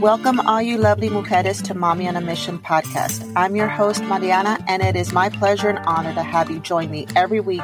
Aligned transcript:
Welcome, 0.00 0.40
all 0.40 0.60
you 0.60 0.76
lovely 0.76 1.08
mujeres, 1.08 1.62
to 1.66 1.74
MAMI 1.74 2.08
on 2.08 2.16
a 2.16 2.20
Mission 2.20 2.58
podcast. 2.58 3.32
I'm 3.36 3.54
your 3.54 3.68
host, 3.68 4.02
Mariana, 4.02 4.58
and 4.66 4.82
it 4.82 4.96
is 4.96 5.12
my 5.12 5.28
pleasure 5.28 5.68
and 5.68 5.78
honor 5.86 6.12
to 6.14 6.22
have 6.24 6.50
you 6.50 6.58
join 6.58 6.90
me 6.90 7.06
every 7.14 7.38
week 7.38 7.62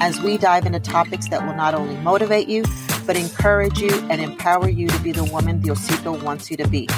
as 0.00 0.20
we 0.22 0.38
dive 0.38 0.66
into 0.66 0.78
topics 0.78 1.28
that 1.28 1.44
will 1.44 1.54
not 1.56 1.74
only 1.74 1.96
motivate 1.96 2.46
you, 2.46 2.64
but 3.06 3.16
encourage 3.16 3.80
you 3.80 3.90
and 4.08 4.20
empower 4.20 4.68
you 4.68 4.86
to 4.86 4.98
be 5.00 5.10
the 5.10 5.24
woman 5.24 5.60
Diosito 5.60 6.22
wants 6.22 6.48
you 6.48 6.56
to 6.58 6.68
be. 6.68 6.88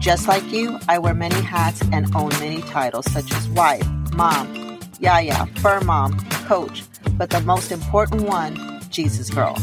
Just 0.00 0.26
like 0.28 0.50
you, 0.50 0.78
I 0.88 0.98
wear 0.98 1.12
many 1.12 1.40
hats 1.42 1.82
and 1.92 2.12
own 2.16 2.30
many 2.40 2.62
titles, 2.62 3.04
such 3.12 3.30
as 3.34 3.48
wife, 3.50 3.86
mom, 4.14 4.80
yaya, 4.98 5.44
fur 5.56 5.80
mom, 5.80 6.18
coach, 6.46 6.84
but 7.12 7.28
the 7.28 7.42
most 7.42 7.70
important 7.70 8.22
one, 8.22 8.80
Jesus 8.88 9.28
girl. 9.28 9.56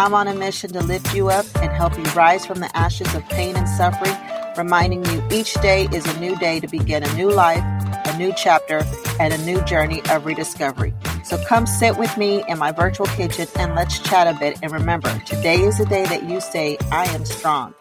I'm 0.00 0.14
on 0.14 0.28
a 0.28 0.34
mission 0.34 0.72
to 0.72 0.82
lift 0.82 1.14
you 1.14 1.28
up 1.28 1.44
and 1.56 1.70
help 1.70 1.94
you 1.98 2.04
rise 2.14 2.46
from 2.46 2.60
the 2.60 2.74
ashes 2.74 3.14
of 3.14 3.22
pain 3.28 3.54
and 3.54 3.68
suffering, 3.68 4.16
reminding 4.56 5.04
you 5.04 5.22
each 5.30 5.52
day 5.60 5.88
is 5.92 6.06
a 6.06 6.18
new 6.18 6.34
day 6.36 6.58
to 6.58 6.66
begin 6.66 7.02
a 7.02 7.14
new 7.16 7.30
life, 7.30 7.62
a 8.06 8.16
new 8.16 8.32
chapter, 8.34 8.82
and 9.20 9.34
a 9.34 9.38
new 9.44 9.62
journey 9.66 10.00
of 10.10 10.24
rediscovery. 10.24 10.94
So 11.22 11.36
come 11.44 11.66
sit 11.66 11.98
with 11.98 12.16
me 12.16 12.42
in 12.48 12.58
my 12.58 12.72
virtual 12.72 13.08
kitchen 13.08 13.46
and 13.56 13.74
let's 13.74 13.98
chat 13.98 14.26
a 14.26 14.38
bit. 14.40 14.58
And 14.62 14.72
remember, 14.72 15.14
today 15.26 15.60
is 15.60 15.76
the 15.76 15.84
day 15.84 16.06
that 16.06 16.26
you 16.26 16.40
say, 16.40 16.78
I 16.90 17.04
am 17.08 17.26
strong, 17.26 17.74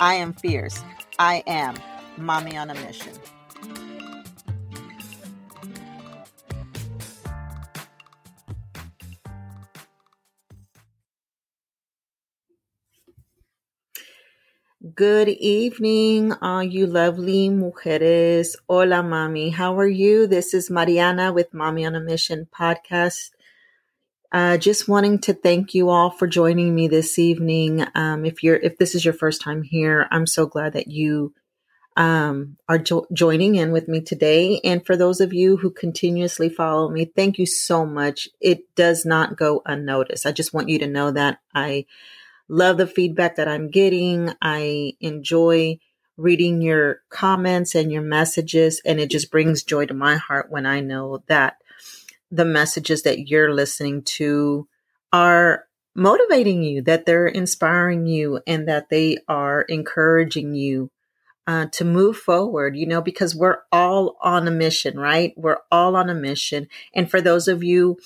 I 0.00 0.14
am 0.14 0.32
fierce, 0.32 0.82
I 1.20 1.44
am 1.46 1.76
MAMI 2.16 2.56
on 2.56 2.70
a 2.70 2.74
mission. 2.74 3.12
Good 14.80 15.28
evening, 15.28 16.32
all 16.40 16.62
you 16.62 16.86
lovely 16.86 17.50
mujeres. 17.50 18.56
Hola, 18.66 19.02
mami. 19.02 19.52
How 19.52 19.78
are 19.78 19.86
you? 19.86 20.26
This 20.26 20.54
is 20.54 20.70
Mariana 20.70 21.34
with 21.34 21.52
MAMI 21.52 21.84
on 21.84 21.94
a 21.94 22.00
Mission 22.00 22.48
podcast. 22.50 23.32
Uh, 24.32 24.56
just 24.56 24.88
wanting 24.88 25.18
to 25.18 25.34
thank 25.34 25.74
you 25.74 25.90
all 25.90 26.08
for 26.08 26.26
joining 26.26 26.74
me 26.74 26.88
this 26.88 27.18
evening. 27.18 27.84
Um, 27.94 28.24
if 28.24 28.42
you're, 28.42 28.56
if 28.56 28.78
this 28.78 28.94
is 28.94 29.04
your 29.04 29.12
first 29.12 29.42
time 29.42 29.62
here, 29.62 30.08
I'm 30.10 30.26
so 30.26 30.46
glad 30.46 30.72
that 30.72 30.88
you 30.88 31.34
um, 31.98 32.56
are 32.66 32.78
jo- 32.78 33.06
joining 33.12 33.56
in 33.56 33.72
with 33.72 33.86
me 33.86 34.00
today. 34.00 34.62
And 34.64 34.86
for 34.86 34.96
those 34.96 35.20
of 35.20 35.34
you 35.34 35.58
who 35.58 35.70
continuously 35.70 36.48
follow 36.48 36.88
me, 36.88 37.04
thank 37.04 37.36
you 37.36 37.44
so 37.44 37.84
much. 37.84 38.30
It 38.40 38.74
does 38.76 39.04
not 39.04 39.36
go 39.36 39.60
unnoticed. 39.66 40.24
I 40.24 40.32
just 40.32 40.54
want 40.54 40.70
you 40.70 40.78
to 40.78 40.86
know 40.86 41.10
that 41.10 41.40
I 41.54 41.84
love 42.50 42.76
the 42.76 42.86
feedback 42.86 43.36
that 43.36 43.48
I'm 43.48 43.70
getting. 43.70 44.32
I 44.42 44.94
enjoy 45.00 45.78
reading 46.16 46.60
your 46.60 47.00
comments 47.08 47.74
and 47.74 47.90
your 47.92 48.02
messages, 48.02 48.82
and 48.84 49.00
it 49.00 49.10
just 49.10 49.30
brings 49.30 49.62
joy 49.62 49.86
to 49.86 49.94
my 49.94 50.16
heart 50.16 50.50
when 50.50 50.66
I 50.66 50.80
know 50.80 51.22
that 51.28 51.56
the 52.30 52.44
messages 52.44 53.02
that 53.04 53.28
you're 53.28 53.54
listening 53.54 54.02
to 54.02 54.68
are 55.12 55.64
motivating 55.94 56.62
you, 56.62 56.82
that 56.82 57.06
they're 57.06 57.28
inspiring 57.28 58.06
you, 58.06 58.40
and 58.46 58.68
that 58.68 58.90
they 58.90 59.18
are 59.28 59.62
encouraging 59.62 60.54
you 60.54 60.90
uh, 61.46 61.66
to 61.66 61.84
move 61.84 62.16
forward, 62.16 62.76
you 62.76 62.86
know, 62.86 63.00
because 63.00 63.34
we're 63.34 63.58
all 63.72 64.16
on 64.20 64.46
a 64.46 64.52
mission, 64.52 64.98
right? 64.98 65.32
We're 65.36 65.58
all 65.70 65.96
on 65.96 66.10
a 66.10 66.14
mission. 66.14 66.66
And 66.94 67.10
for 67.10 67.20
those 67.20 67.48
of 67.48 67.64
you 67.64 67.98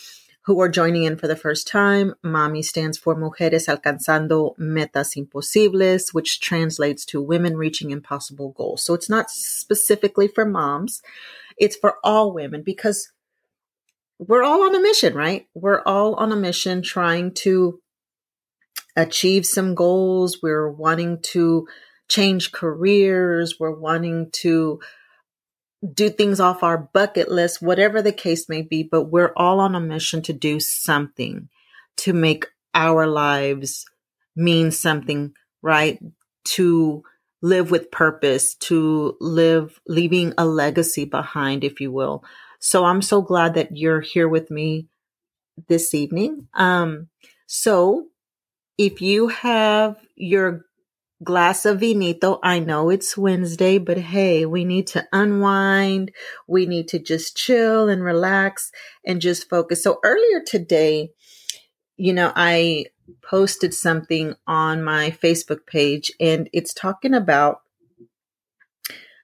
who 0.45 0.61
are 0.61 0.69
joining 0.69 1.05
in 1.05 1.17
for 1.17 1.27
the 1.27 1.37
first 1.37 1.67
time, 1.67 2.15
MAMI 2.23 2.63
stands 2.63 2.99
for 2.99 3.17
Mujeres 3.17 3.67
Alcanzando 3.67 4.57
Metas 4.59 5.17
Imposibles, 5.17 6.11
which 6.13 6.41
translates 6.41 7.07
to 7.07 7.23
Women 7.23 7.57
Reaching 7.57 7.91
Impossible 7.91 8.51
Goals. 8.51 8.83
So 8.83 8.93
it's 8.93 9.09
not 9.09 9.31
specifically 9.31 10.29
for 10.29 10.45
moms, 10.45 11.03
it's 11.57 11.77
for 11.77 11.97
all 12.05 12.33
women 12.33 12.63
because 12.63 13.11
we're 14.19 14.43
all 14.43 14.65
on 14.65 14.75
a 14.75 14.81
mission, 14.81 15.15
right? 15.15 15.47
We're 15.55 15.83
all 15.87 16.15
on 16.17 16.31
a 16.31 16.37
mission 16.37 16.83
trying 16.83 17.33
to 17.35 17.81
achieve 18.97 19.47
some 19.47 19.75
goals. 19.75 20.43
We're 20.43 20.69
wanting 20.69 21.21
to 21.33 21.67
change 22.09 22.53
careers. 22.53 23.59
We're 23.59 23.79
wanting 23.79 24.31
to 24.43 24.81
do 25.93 26.11
things 26.11 26.41
off 26.41 26.63
our 26.63 26.79
bucket 26.79 27.31
list, 27.31 27.61
whatever 27.61 28.01
the 28.01 28.13
case 28.13 28.49
may 28.49 28.63
be, 28.63 28.83
but 28.83 29.05
we're 29.05 29.33
all 29.37 29.61
on 29.61 29.75
a 29.75 29.81
mission 29.81 30.23
to 30.23 30.33
do 30.33 30.61
something 30.61 31.49
to 31.97 32.13
make 32.13 32.47
our 32.75 33.07
lives 33.07 33.85
mean 34.35 34.71
something, 34.71 35.33
right? 35.63 35.99
To 36.45 37.03
live 37.43 37.71
with 37.71 37.91
purpose, 37.91 38.55
to 38.55 39.17
live, 39.21 39.81
leaving 39.87 40.33
a 40.39 40.47
legacy 40.47 41.05
behind, 41.05 41.63
if 41.63 41.81
you 41.81 41.93
will. 41.93 42.25
So 42.59 42.85
I'm 42.85 43.03
so 43.03 43.21
glad 43.21 43.55
that 43.55 43.77
you're 43.77 44.01
here 44.01 44.29
with 44.29 44.51
me 44.51 44.89
this 45.69 45.95
evening. 45.95 46.49
Um, 46.55 47.09
so 47.47 48.07
if 48.79 49.01
you 49.01 49.29
have 49.29 49.97
your 50.17 50.65
glass 51.25 51.65
of 51.65 51.81
vinito. 51.81 52.39
I 52.43 52.59
know 52.59 52.91
it's 52.91 53.17
Wednesday, 53.17 53.79
but 53.79 53.99
hey, 53.99 54.47
we 54.47 54.65
need 54.65 54.87
to 54.89 55.07
unwind. 55.13 56.13
We 56.47 56.67
need 56.67 56.89
to 56.89 56.99
just 56.99 57.37
chill 57.37 57.89
and 57.89 58.03
relax 58.03 58.71
and 59.05 59.21
just 59.21 59.49
focus. 59.49 59.83
So 59.83 59.99
earlier 60.05 60.41
today, 60.45 61.11
you 61.97 62.13
know, 62.13 62.33
I 62.37 62.87
posted 63.23 63.75
something 63.75 64.35
on 64.47 64.83
my 64.83 65.11
Facebook 65.11 65.67
page 65.67 66.13
and 66.21 66.49
it's 66.53 66.75
talking 66.75 67.15
about 67.15 67.61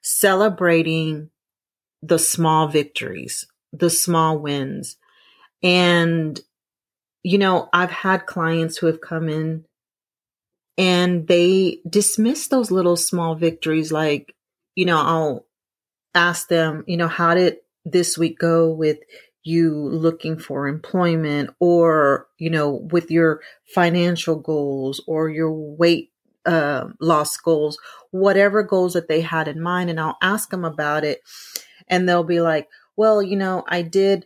celebrating 0.02 1.30
the 2.02 2.18
small 2.18 2.68
victories, 2.68 3.46
the 3.72 3.90
small 3.90 4.38
wins. 4.38 4.96
And, 5.62 6.40
you 7.22 7.38
know, 7.38 7.68
I've 7.72 7.90
had 7.90 8.26
clients 8.26 8.78
who 8.78 8.86
have 8.86 9.00
come 9.00 9.28
in 9.28 9.64
and 10.80 11.28
they 11.28 11.78
dismiss 11.88 12.48
those 12.48 12.70
little 12.70 12.96
small 12.96 13.34
victories 13.34 13.92
like 13.92 14.34
you 14.74 14.86
know 14.86 14.96
i'll 14.96 15.46
ask 16.14 16.48
them 16.48 16.82
you 16.86 16.96
know 16.96 17.06
how 17.06 17.34
did 17.34 17.58
this 17.84 18.16
week 18.16 18.38
go 18.38 18.72
with 18.72 18.98
you 19.42 19.74
looking 19.74 20.38
for 20.38 20.66
employment 20.66 21.50
or 21.60 22.26
you 22.38 22.48
know 22.48 22.70
with 22.90 23.10
your 23.10 23.40
financial 23.74 24.36
goals 24.36 25.02
or 25.06 25.28
your 25.28 25.52
weight 25.52 26.10
uh, 26.46 26.88
loss 26.98 27.36
goals 27.36 27.78
whatever 28.10 28.62
goals 28.62 28.94
that 28.94 29.06
they 29.06 29.20
had 29.20 29.46
in 29.48 29.60
mind 29.60 29.90
and 29.90 30.00
i'll 30.00 30.16
ask 30.22 30.48
them 30.50 30.64
about 30.64 31.04
it. 31.04 31.20
And 31.88 32.08
they'll 32.08 32.24
be 32.24 32.40
like 32.40 32.68
well 32.96 33.22
you 33.22 33.36
know 33.36 33.64
i 33.68 33.82
did 33.82 34.24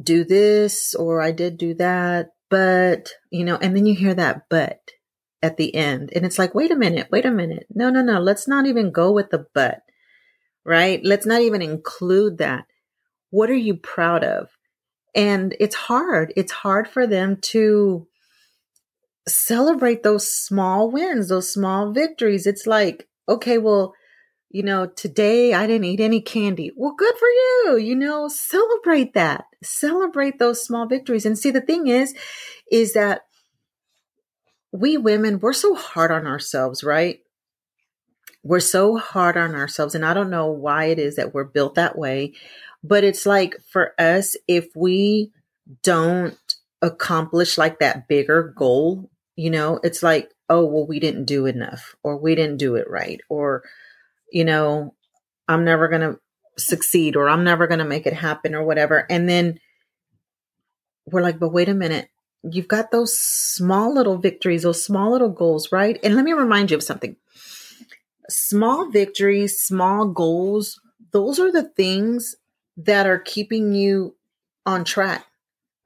do 0.00 0.24
this 0.24 0.94
or 0.94 1.20
i 1.20 1.32
did 1.32 1.58
do 1.58 1.74
that 1.74 2.33
but, 2.50 3.10
you 3.30 3.44
know, 3.44 3.56
and 3.56 3.76
then 3.76 3.86
you 3.86 3.94
hear 3.94 4.14
that 4.14 4.46
but 4.48 4.90
at 5.42 5.56
the 5.56 5.74
end. 5.74 6.10
And 6.14 6.24
it's 6.24 6.38
like, 6.38 6.54
wait 6.54 6.70
a 6.70 6.76
minute, 6.76 7.08
wait 7.10 7.26
a 7.26 7.30
minute. 7.30 7.66
No, 7.70 7.90
no, 7.90 8.02
no. 8.02 8.20
Let's 8.20 8.48
not 8.48 8.66
even 8.66 8.92
go 8.92 9.12
with 9.12 9.30
the 9.30 9.46
but, 9.54 9.82
right? 10.64 11.00
Let's 11.04 11.26
not 11.26 11.42
even 11.42 11.62
include 11.62 12.38
that. 12.38 12.66
What 13.30 13.50
are 13.50 13.54
you 13.54 13.76
proud 13.76 14.24
of? 14.24 14.48
And 15.14 15.54
it's 15.60 15.74
hard. 15.74 16.32
It's 16.36 16.52
hard 16.52 16.88
for 16.88 17.06
them 17.06 17.38
to 17.42 18.06
celebrate 19.28 20.02
those 20.02 20.30
small 20.30 20.90
wins, 20.90 21.28
those 21.28 21.52
small 21.52 21.92
victories. 21.92 22.46
It's 22.46 22.66
like, 22.66 23.08
okay, 23.28 23.58
well, 23.58 23.94
you 24.54 24.62
know, 24.62 24.86
today 24.86 25.52
I 25.52 25.66
didn't 25.66 25.86
eat 25.86 25.98
any 25.98 26.20
candy. 26.20 26.70
Well, 26.76 26.94
good 26.96 27.16
for 27.18 27.26
you. 27.26 27.76
You 27.76 27.96
know, 27.96 28.28
celebrate 28.28 29.12
that. 29.14 29.46
Celebrate 29.64 30.38
those 30.38 30.64
small 30.64 30.86
victories. 30.86 31.26
And 31.26 31.36
see, 31.36 31.50
the 31.50 31.60
thing 31.60 31.88
is, 31.88 32.14
is 32.70 32.92
that 32.92 33.22
we 34.70 34.96
women, 34.96 35.40
we're 35.40 35.54
so 35.54 35.74
hard 35.74 36.12
on 36.12 36.28
ourselves, 36.28 36.84
right? 36.84 37.18
We're 38.44 38.60
so 38.60 38.96
hard 38.96 39.36
on 39.36 39.56
ourselves. 39.56 39.96
And 39.96 40.06
I 40.06 40.14
don't 40.14 40.30
know 40.30 40.52
why 40.52 40.84
it 40.84 41.00
is 41.00 41.16
that 41.16 41.34
we're 41.34 41.42
built 41.42 41.74
that 41.74 41.98
way. 41.98 42.34
But 42.84 43.02
it's 43.02 43.26
like 43.26 43.56
for 43.72 43.92
us, 43.98 44.36
if 44.46 44.68
we 44.76 45.32
don't 45.82 46.38
accomplish 46.80 47.58
like 47.58 47.80
that 47.80 48.06
bigger 48.06 48.54
goal, 48.56 49.10
you 49.34 49.50
know, 49.50 49.80
it's 49.82 50.04
like, 50.04 50.30
oh, 50.48 50.64
well, 50.64 50.86
we 50.86 51.00
didn't 51.00 51.24
do 51.24 51.46
enough 51.46 51.96
or 52.04 52.16
we 52.16 52.36
didn't 52.36 52.58
do 52.58 52.76
it 52.76 52.88
right 52.88 53.20
or, 53.28 53.64
you 54.34 54.44
know, 54.44 54.94
I'm 55.46 55.64
never 55.64 55.86
going 55.88 56.00
to 56.00 56.18
succeed 56.58 57.14
or 57.14 57.28
I'm 57.28 57.44
never 57.44 57.68
going 57.68 57.78
to 57.78 57.84
make 57.84 58.04
it 58.04 58.12
happen 58.12 58.54
or 58.54 58.64
whatever. 58.64 59.06
And 59.08 59.28
then 59.28 59.60
we're 61.06 61.22
like, 61.22 61.38
but 61.38 61.52
wait 61.52 61.68
a 61.68 61.74
minute. 61.74 62.08
You've 62.42 62.68
got 62.68 62.90
those 62.90 63.16
small 63.16 63.94
little 63.94 64.18
victories, 64.18 64.64
those 64.64 64.84
small 64.84 65.12
little 65.12 65.30
goals, 65.30 65.70
right? 65.70 65.98
And 66.02 66.16
let 66.16 66.24
me 66.24 66.32
remind 66.32 66.72
you 66.72 66.76
of 66.76 66.82
something. 66.82 67.16
Small 68.28 68.90
victories, 68.90 69.62
small 69.62 70.08
goals, 70.08 70.80
those 71.12 71.38
are 71.38 71.52
the 71.52 71.62
things 71.62 72.34
that 72.76 73.06
are 73.06 73.20
keeping 73.20 73.72
you 73.72 74.16
on 74.66 74.84
track. 74.84 75.26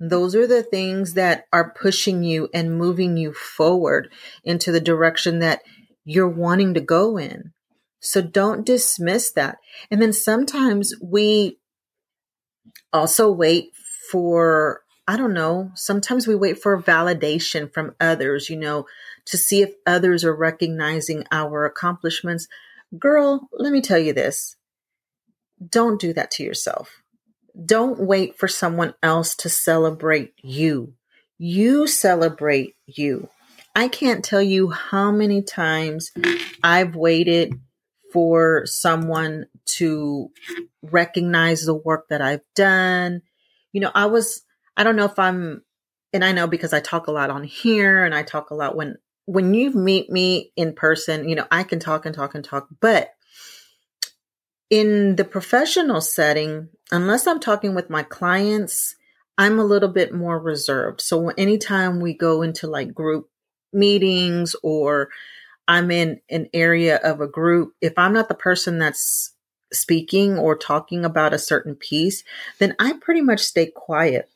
Those 0.00 0.34
are 0.34 0.46
the 0.46 0.62
things 0.62 1.14
that 1.14 1.44
are 1.52 1.74
pushing 1.74 2.22
you 2.22 2.48
and 2.54 2.78
moving 2.78 3.18
you 3.18 3.34
forward 3.34 4.10
into 4.42 4.72
the 4.72 4.80
direction 4.80 5.40
that 5.40 5.60
you're 6.06 6.28
wanting 6.28 6.72
to 6.74 6.80
go 6.80 7.18
in. 7.18 7.52
So 8.00 8.22
don't 8.22 8.64
dismiss 8.64 9.32
that. 9.32 9.58
And 9.90 10.00
then 10.00 10.12
sometimes 10.12 10.94
we 11.02 11.58
also 12.92 13.30
wait 13.30 13.72
for, 14.10 14.82
I 15.06 15.16
don't 15.16 15.34
know, 15.34 15.70
sometimes 15.74 16.26
we 16.26 16.34
wait 16.34 16.62
for 16.62 16.80
validation 16.80 17.72
from 17.72 17.94
others, 18.00 18.48
you 18.48 18.56
know, 18.56 18.86
to 19.26 19.36
see 19.36 19.62
if 19.62 19.72
others 19.86 20.24
are 20.24 20.34
recognizing 20.34 21.24
our 21.30 21.64
accomplishments. 21.64 22.46
Girl, 22.98 23.48
let 23.52 23.72
me 23.72 23.80
tell 23.80 23.98
you 23.98 24.12
this. 24.12 24.56
Don't 25.66 26.00
do 26.00 26.12
that 26.12 26.30
to 26.32 26.44
yourself. 26.44 27.02
Don't 27.66 27.98
wait 27.98 28.38
for 28.38 28.46
someone 28.46 28.94
else 29.02 29.34
to 29.36 29.48
celebrate 29.48 30.32
you. 30.42 30.94
You 31.36 31.86
celebrate 31.86 32.76
you. 32.86 33.28
I 33.74 33.88
can't 33.88 34.24
tell 34.24 34.42
you 34.42 34.70
how 34.70 35.10
many 35.10 35.42
times 35.42 36.12
I've 36.62 36.94
waited 36.94 37.60
for 38.12 38.66
someone 38.66 39.46
to 39.66 40.30
recognize 40.82 41.64
the 41.64 41.74
work 41.74 42.08
that 42.08 42.22
I've 42.22 42.44
done. 42.54 43.22
You 43.72 43.80
know, 43.80 43.90
I 43.94 44.06
was, 44.06 44.42
I 44.76 44.84
don't 44.84 44.96
know 44.96 45.04
if 45.04 45.18
I'm, 45.18 45.62
and 46.12 46.24
I 46.24 46.32
know 46.32 46.46
because 46.46 46.72
I 46.72 46.80
talk 46.80 47.06
a 47.06 47.12
lot 47.12 47.30
on 47.30 47.44
here 47.44 48.04
and 48.04 48.14
I 48.14 48.22
talk 48.22 48.50
a 48.50 48.54
lot 48.54 48.76
when, 48.76 48.96
when 49.26 49.52
you 49.52 49.72
meet 49.72 50.10
me 50.10 50.52
in 50.56 50.72
person, 50.74 51.28
you 51.28 51.34
know, 51.34 51.46
I 51.50 51.62
can 51.62 51.80
talk 51.80 52.06
and 52.06 52.14
talk 52.14 52.34
and 52.34 52.44
talk, 52.44 52.68
but 52.80 53.10
in 54.70 55.16
the 55.16 55.24
professional 55.24 56.00
setting, 56.00 56.68
unless 56.90 57.26
I'm 57.26 57.40
talking 57.40 57.74
with 57.74 57.90
my 57.90 58.02
clients, 58.02 58.94
I'm 59.36 59.58
a 59.58 59.64
little 59.64 59.88
bit 59.88 60.12
more 60.12 60.38
reserved. 60.38 61.00
So 61.00 61.28
anytime 61.28 62.00
we 62.00 62.14
go 62.14 62.42
into 62.42 62.66
like 62.66 62.92
group 62.92 63.28
meetings 63.72 64.56
or 64.62 65.10
I'm 65.68 65.90
in 65.90 66.20
an 66.30 66.48
area 66.54 66.96
of 66.96 67.20
a 67.20 67.28
group, 67.28 67.74
if 67.82 67.92
I'm 67.98 68.14
not 68.14 68.28
the 68.28 68.34
person 68.34 68.78
that's 68.78 69.34
speaking 69.70 70.38
or 70.38 70.56
talking 70.56 71.04
about 71.04 71.34
a 71.34 71.38
certain 71.38 71.74
piece, 71.74 72.24
then 72.58 72.74
I 72.78 72.94
pretty 72.94 73.20
much 73.20 73.40
stay 73.40 73.66
quiet. 73.66 74.30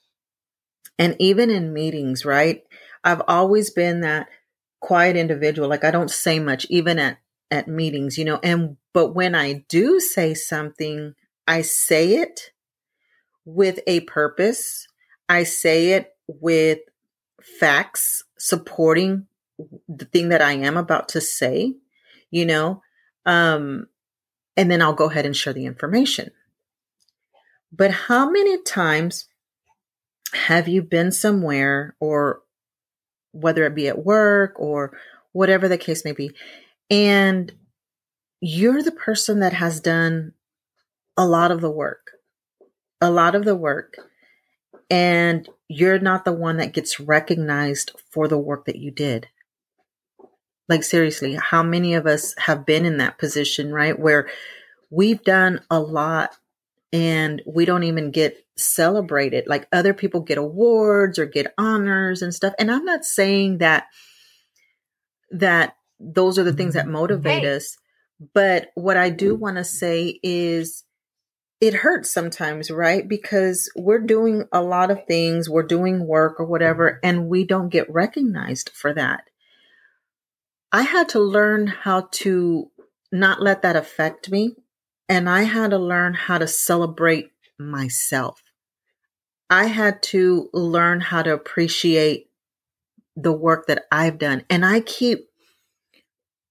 And 0.99 1.17
even 1.19 1.49
in 1.49 1.73
meetings, 1.73 2.27
right? 2.27 2.63
I've 3.03 3.23
always 3.27 3.71
been 3.71 4.03
that 4.03 4.29
quiet 4.81 5.17
individual. 5.17 5.69
Like 5.69 5.85
I 5.85 5.91
don't 5.91 6.11
say 6.11 6.39
much, 6.39 6.67
even 6.69 6.99
at, 6.99 7.19
at 7.51 7.67
meetings, 7.67 8.19
you 8.19 8.27
know, 8.27 8.39
and, 8.43 8.77
but 8.93 9.15
when 9.15 9.35
I 9.35 9.65
do 9.71 10.01
say 10.01 10.35
something, 10.35 11.15
I 11.49 11.63
say 11.63 12.17
it 12.17 12.53
with 13.47 13.81
a 13.87 14.01
purpose. 14.01 14.87
I 15.31 15.45
say 15.45 15.93
it 15.93 16.15
with 16.27 16.81
facts 17.41 18.23
supporting 18.39 19.27
the 19.89 20.07
thing 20.07 20.31
that 20.31 20.43
I 20.43 20.53
am 20.55 20.77
about 20.77 21.11
to 21.11 21.21
say, 21.23 21.77
you 22.31 22.47
know, 22.47 22.83
um, 23.27 23.89
and 24.57 24.71
then 24.71 24.83
I'll 24.83 24.95
go 24.95 25.11
ahead 25.11 25.27
and 25.27 25.37
share 25.37 25.53
the 25.55 25.67
information. 25.67 26.33
But 27.73 27.91
how 27.93 28.31
many 28.31 28.63
times 28.63 29.27
have 30.35 30.69
you 30.69 30.83
been 30.83 31.13
somewhere 31.13 31.97
or 32.01 32.43
whether 33.33 33.65
it 33.65 33.75
be 33.75 33.89
at 33.89 34.05
work 34.05 34.55
or 34.59 34.97
whatever 35.33 35.69
the 35.69 35.79
case 35.79 36.05
may 36.05 36.13
be, 36.13 36.33
and 36.91 37.53
you're 38.41 38.83
the 38.83 38.93
person 38.93 39.41
that 39.41 39.55
has 39.55 39.81
done 39.81 40.33
a 41.17 41.27
lot 41.27 41.51
of 41.53 41.61
the 41.63 41.71
work, 41.71 42.13
a 43.01 43.11
lot 43.11 43.35
of 43.35 43.45
the 43.45 43.57
work, 43.57 43.97
and 44.91 45.49
you're 45.69 45.99
not 46.01 46.25
the 46.25 46.33
one 46.33 46.59
that 46.59 46.75
gets 46.75 47.01
recognized 47.01 47.93
for 48.11 48.29
the 48.29 48.39
work 48.39 48.67
that 48.67 48.77
you 48.79 48.91
did. 48.91 49.29
Like, 50.69 50.83
seriously, 50.83 51.35
how 51.35 51.63
many 51.63 51.95
of 51.95 52.07
us 52.07 52.35
have 52.39 52.65
been 52.65 52.85
in 52.85 52.99
that 52.99 53.19
position, 53.19 53.73
right? 53.73 53.99
Where 53.99 54.29
we've 54.91 55.23
done 55.23 55.61
a 55.71 55.81
lot 55.81 56.37
and 56.93 57.43
we 57.47 57.65
don't 57.65 57.85
even 57.85 58.11
get 58.11 58.37
celebrated. 58.57 59.45
Like, 59.47 59.67
other 59.73 59.95
people 59.95 60.21
get 60.21 60.39
awards 60.39 61.19
or 61.19 61.27
get 61.27 61.55
honors 61.59 62.23
and 62.23 62.35
stuff. 62.35 62.55
And 62.59 62.71
I'm 62.71 62.85
not 62.85 63.05
saying 63.05 63.59
that, 63.59 63.87
that 65.31 65.77
those 65.99 66.39
are 66.39 66.45
the 66.45 66.53
things 66.53 66.75
that 66.75 66.87
motivate 66.87 67.43
hey. 67.43 67.57
us. 67.57 67.77
But 68.35 68.71
what 68.75 68.97
I 68.97 69.11
do 69.11 69.35
want 69.35 69.57
to 69.57 69.65
say 69.65 70.21
is, 70.23 70.85
it 71.61 71.75
hurts 71.75 72.11
sometimes, 72.11 72.73
right? 72.73 73.09
Because 73.09 73.71
we're 73.77 74.01
doing 74.01 74.49
a 74.53 74.61
lot 74.61 74.91
of 74.91 75.07
things, 75.07 75.49
we're 75.49 75.63
doing 75.63 76.09
work 76.09 76.41
or 76.41 76.45
whatever, 76.45 76.99
and 77.05 77.29
we 77.29 77.45
don't 77.45 77.69
get 77.69 77.89
recognized 77.89 78.71
for 78.75 78.93
that. 78.95 79.29
I 80.73 80.83
had 80.83 81.11
to 81.11 81.21
learn 81.21 81.67
how 81.67 82.09
to 82.13 82.71
not 83.13 83.43
let 83.43 83.63
that 83.63 83.77
affect 83.77 84.31
me. 84.31 84.57
And 85.09 85.29
I 85.29 85.43
had 85.43 85.71
to 85.71 85.79
learn 85.79 86.15
how 86.15 86.39
to 86.39 86.47
celebrate 86.47 87.31
myself. 87.59 88.43
I 89.51 89.67
had 89.67 90.03
to 90.05 90.49
learn 90.55 91.03
how 91.03 91.23
to 91.23 91.35
appreciate 91.35 92.31
the 93.15 93.33
work 93.33 93.67
that 93.67 93.85
I've 93.93 94.17
done. 94.19 94.45
And 94.49 94.65
I 94.65 94.81
keep 94.81 95.29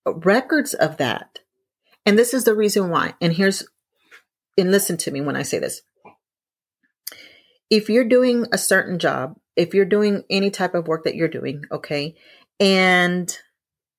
records 0.05 0.75
of 0.75 0.97
that. 0.97 1.39
And 2.05 2.17
this 2.17 2.33
is 2.33 2.43
the 2.43 2.55
reason 2.55 2.89
why. 2.89 3.15
And 3.19 3.33
here's, 3.33 3.67
and 4.55 4.71
listen 4.71 4.97
to 4.97 5.11
me 5.11 5.21
when 5.21 5.35
I 5.35 5.41
say 5.41 5.57
this. 5.57 5.81
If 7.71 7.89
you're 7.89 8.07
doing 8.07 8.45
a 8.51 8.57
certain 8.59 8.99
job, 8.99 9.39
if 9.55 9.73
you're 9.73 9.85
doing 9.85 10.23
any 10.29 10.51
type 10.51 10.75
of 10.75 10.87
work 10.87 11.05
that 11.05 11.15
you're 11.15 11.27
doing, 11.27 11.63
okay, 11.71 12.15
and 12.59 13.35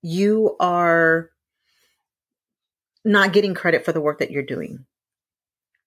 you 0.02 0.56
are 0.58 1.30
not 3.04 3.32
getting 3.32 3.54
credit 3.54 3.84
for 3.84 3.92
the 3.92 4.00
work 4.00 4.18
that 4.18 4.30
you're 4.30 4.42
doing. 4.42 4.84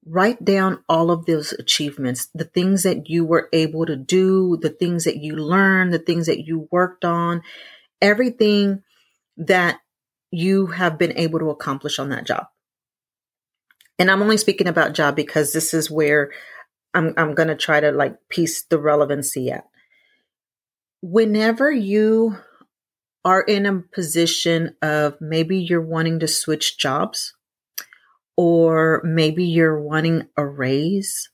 Write 0.05 0.43
down 0.43 0.83
all 0.87 1.11
of 1.11 1.25
those 1.25 1.51
achievements, 1.53 2.29
the 2.33 2.45
things 2.45 2.83
that 2.83 3.09
you 3.09 3.25
were 3.25 3.49
able 3.51 3.85
to 3.85 3.95
do, 3.95 4.57
the 4.61 4.69
things 4.69 5.03
that 5.05 5.17
you 5.17 5.35
learned, 5.35 5.93
the 5.93 5.99
things 5.99 6.27
that 6.27 6.45
you 6.45 6.67
worked 6.71 7.03
on, 7.03 7.41
everything 8.01 8.83
that 9.37 9.79
you 10.31 10.67
have 10.67 10.97
been 10.97 11.17
able 11.17 11.39
to 11.39 11.49
accomplish 11.49 11.97
on 11.97 12.09
that 12.09 12.25
job. 12.25 12.47
And 13.97 14.11
I'm 14.11 14.21
only 14.21 14.37
speaking 14.37 14.67
about 14.67 14.93
job 14.93 15.15
because 15.15 15.53
this 15.53 15.73
is 15.73 15.89
where 15.89 16.31
I'm, 16.93 17.13
I'm 17.17 17.33
going 17.33 17.47
to 17.47 17.55
try 17.55 17.79
to 17.79 17.91
like 17.91 18.15
piece 18.29 18.63
the 18.63 18.77
relevancy 18.77 19.49
at. 19.49 19.65
Whenever 21.01 21.71
you 21.71 22.37
are 23.25 23.41
in 23.41 23.65
a 23.65 23.81
position 23.81 24.75
of 24.83 25.19
maybe 25.19 25.57
you're 25.57 25.81
wanting 25.81 26.19
to 26.19 26.27
switch 26.27 26.77
jobs, 26.77 27.33
or 28.37 29.01
maybe 29.03 29.43
you're 29.43 29.81
wanting 29.81 30.27
a 30.37 30.45
raise, 30.45 31.31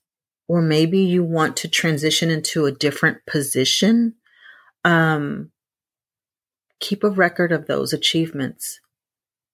or 0.47 0.61
maybe 0.61 0.99
you 0.99 1.23
want 1.23 1.57
to 1.57 1.67
transition 1.67 2.29
into 2.29 2.65
a 2.65 2.71
different 2.71 3.17
position, 3.27 4.15
um, 4.85 5.51
keep 6.79 7.03
a 7.03 7.09
record 7.09 7.51
of 7.51 7.67
those 7.67 7.91
achievements. 7.91 8.79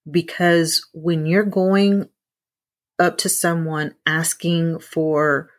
Because 0.10 0.88
when 0.94 1.26
you're 1.26 1.44
going 1.44 2.08
up 3.00 3.18
to 3.20 3.30
someone 3.30 3.96
asking 4.06 4.80
for 4.80 5.50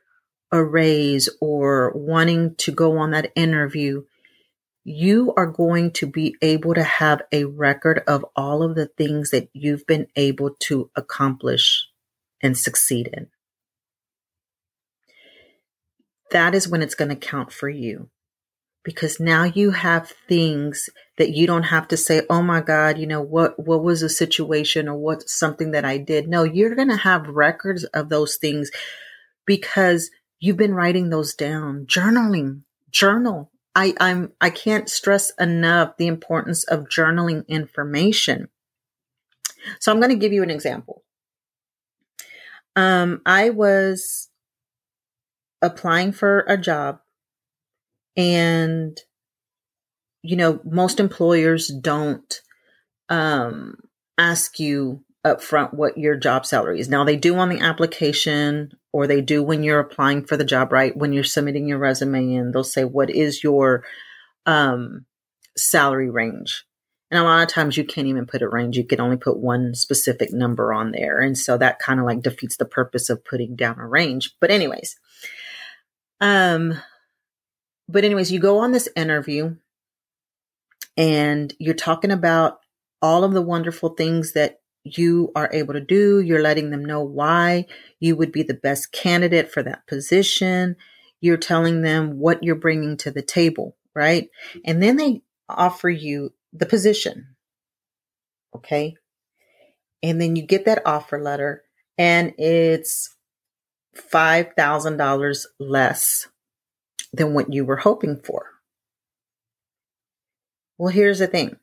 a 0.51 0.65
raise 0.65 1.29
or 1.41 1.93
wanting 1.95 2.55
to 2.57 2.73
go 2.73 2.99
on 2.99 3.11
that 3.11 3.33
interview, 3.35 4.05
you 4.89 5.35
are 5.37 5.47
going 5.47 5.91
to 5.91 6.07
be 6.07 6.35
able 6.41 6.75
to 6.75 6.83
have 6.83 7.21
a 7.31 7.45
record 7.45 8.03
of 8.07 8.25
all 8.35 8.63
of 8.63 8.75
the 8.75 8.87
things 8.87 9.31
that 9.31 9.49
you've 9.53 9.87
been 9.87 10.07
able 10.17 10.51
to 10.61 10.91
accomplish 10.97 11.87
and 12.43 12.57
succeed 12.57 13.09
in. 13.13 13.29
That 16.31 16.55
is 16.55 16.69
when 16.69 16.83
it's 16.83 16.95
going 16.95 17.11
to 17.11 17.17
count 17.17 17.53
for 17.53 17.69
you 17.69 18.09
because 18.83 19.21
now 19.21 19.45
you 19.45 19.73
have 19.73 20.15
things 20.29 20.89
that 21.19 21.31
you 21.31 21.47
don't 21.47 21.65
have 21.65 21.89
to 21.89 21.97
say, 21.97 22.23
"Oh 22.31 22.43
my 22.43 22.61
god, 22.61 22.99
you 22.99 23.07
know 23.07 23.21
what 23.21 23.59
what 23.59 23.83
was 23.83 24.03
a 24.03 24.09
situation 24.09 24.89
or 24.89 24.97
what's 24.97 25.33
something 25.39 25.73
that 25.73 25.85
I 25.85 25.99
did." 25.99 26.29
No, 26.29 26.45
you're 26.45 26.75
going 26.75 26.89
to 26.89 26.97
have 26.97 27.27
records 27.29 27.85
of 27.85 28.09
those 28.09 28.37
things 28.37 28.71
because 29.47 30.11
you've 30.41 30.57
been 30.57 30.75
writing 30.75 31.11
those 31.11 31.35
down, 31.35 31.87
journaling, 31.87 32.63
journal 32.91 33.51
I, 33.79 33.95
I'm 34.01 34.33
I 34.41 34.51
can't 34.51 34.91
stress 34.91 35.31
enough 35.39 35.99
the 35.99 36.09
importance 36.09 36.65
of 36.65 36.89
journaling 36.89 37.47
information. 37.47 38.49
So 39.79 39.93
I'm 39.93 40.01
going 40.01 40.11
to 40.11 40.17
give 40.17 40.33
you 40.33 40.43
an 40.43 40.51
example. 40.51 41.05
Um, 42.75 43.23
I 43.25 43.51
was 43.51 44.31
applying 45.63 46.11
for 46.11 46.41
a 46.49 46.59
job, 46.59 46.99
and 48.17 48.99
you 50.23 50.35
know 50.35 50.59
most 50.65 50.99
employers 50.99 51.69
don't 51.69 52.43
um, 53.09 53.77
ask 54.19 54.59
you 54.59 55.05
upfront 55.25 55.73
what 55.73 55.97
your 55.97 56.17
job 56.17 56.47
salary 56.47 56.81
is. 56.81 56.89
Now 56.89 57.05
they 57.05 57.17
do 57.17 57.37
on 57.37 57.49
the 57.49 57.61
application 57.61 58.73
or 58.93 59.07
they 59.07 59.21
do 59.21 59.43
when 59.43 59.63
you're 59.63 59.81
applying 59.81 60.25
for 60.25 60.37
the 60.37 60.45
job, 60.45 60.73
right? 60.73 60.97
When 60.97 61.13
you're 61.13 61.25
submitting 61.25 61.69
your 61.69 61.79
resume 61.79 62.35
and 62.35 62.53
they'll 62.55 62.65
say, 62.65 62.85
what 62.85 63.11
is 63.11 63.43
your 63.43 63.85
um, 64.47 65.05
salary 65.57 66.11
range? 66.11 66.65
And 67.11 67.19
a 67.19 67.25
lot 67.25 67.43
of 67.43 67.49
times 67.49 67.77
you 67.77 67.85
can't 67.85 68.07
even 68.07 68.27
put 68.27 68.43
a 68.43 68.49
range. 68.49 68.77
You 68.77 68.85
can 68.85 69.01
only 69.01 69.17
put 69.17 69.39
one 69.39 69.75
specific 69.75 70.33
number 70.33 70.73
on 70.73 70.93
there. 70.93 71.21
And 71.21 71.39
so 71.39 71.57
that 71.57 71.79
kind 71.79 72.01
of 72.01 72.07
like 72.07 72.23
defeats 72.23 72.57
the 72.57 72.67
purpose 72.67 73.09
of 73.09 73.25
putting 73.25 73.57
down 73.57 73.79
a 73.79 73.87
range. 73.87 74.35
But 74.41 74.51
anyways, 74.51 74.99
um, 76.21 76.75
but 77.89 78.05
anyways, 78.05 78.31
you 78.31 78.41
go 78.41 78.59
on 78.59 78.73
this 78.73 78.89
interview 78.95 79.57
and 80.97 81.55
you're 81.59 81.75
talking 81.75 82.11
about 82.11 82.59
all 83.01 83.25
of 83.25 83.33
the 83.33 83.43
wonderful 83.43 83.91
things 83.91 84.33
that 84.33 84.58
you 84.97 85.33
are 85.35 85.51
able 85.53 85.75
to 85.75 85.81
do. 85.81 86.21
You're 86.21 86.43
letting 86.43 86.71
them 86.71 86.85
know 86.85 87.03
why 87.03 87.67
you 88.01 88.17
would 88.17 88.33
be 88.33 88.43
the 88.43 88.55
best 88.55 88.93
candidate 88.93 89.51
for 89.51 89.63
that 89.63 89.87
position. 89.87 90.77
You're 91.21 91.37
telling 91.37 91.83
them 91.83 92.19
what 92.19 92.43
you're 92.43 92.55
bringing 92.55 92.97
to 92.99 93.11
the 93.11 93.23
table, 93.23 93.77
right? 93.95 94.29
And 94.65 94.83
then 94.83 94.97
they 94.97 95.23
offer 95.49 95.89
you 95.91 96.33
the 96.53 96.67
position. 96.67 97.35
Okay. 98.55 98.95
And 100.03 100.21
then 100.21 100.37
you 100.37 100.43
get 100.43 100.65
that 100.67 100.83
offer 100.87 101.21
letter 101.21 101.65
and 101.97 102.33
it's 102.39 103.17
$5,000 103.97 105.47
less 105.59 106.29
than 107.13 107.35
what 107.35 107.53
you 107.53 107.65
were 107.65 107.79
hoping 107.79 108.21
for. 108.23 108.47
Well, 110.77 110.93
here's 110.93 111.19
the 111.19 111.27
thing. 111.27 111.57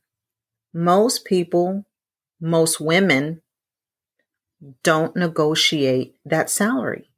Most 0.73 1.23
people, 1.23 1.85
most 2.45 2.79
women 2.79 3.41
don't 4.83 5.15
negotiate 5.15 6.15
that 6.23 6.49
salary. 6.49 7.09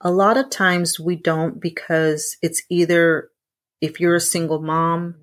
A 0.00 0.10
lot 0.10 0.36
of 0.36 0.48
times 0.48 0.98
we 0.98 1.14
don't 1.14 1.60
because 1.60 2.36
it's 2.42 2.62
either 2.70 3.28
if 3.80 4.00
you're 4.00 4.14
a 4.14 4.20
single 4.20 4.60
mom, 4.60 5.16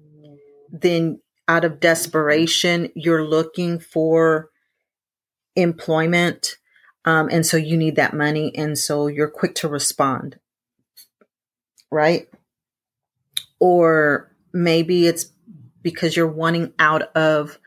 then 0.72 1.20
out 1.48 1.66
of 1.66 1.80
desperation, 1.80 2.90
you're 2.96 3.26
looking 3.26 3.80
for 3.80 4.50
employment. 5.56 6.58
Um, 7.06 7.30
and 7.32 7.46
so 7.46 7.58
you 7.58 7.78
need 7.78 7.96
that 7.96 8.14
money. 8.14 8.56
And 8.56 8.78
so 8.78 9.08
you're 9.08 9.30
quick 9.30 9.56
to 9.56 9.68
respond. 9.68 10.40
Right. 11.90 12.28
Or 13.60 14.32
maybe 14.54 15.08
it's 15.08 15.32
because 15.82 16.16
you're 16.16 16.28
wanting 16.28 16.74
out 16.78 17.04
of 17.16 17.58